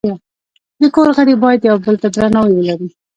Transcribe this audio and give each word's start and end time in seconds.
د 0.81 0.83
کور 0.95 1.07
غړي 1.17 1.35
باید 1.43 1.61
یو 1.69 1.77
بل 1.85 1.95
ته 2.01 2.07
درناوی 2.15 2.53
ولري. 2.57 2.87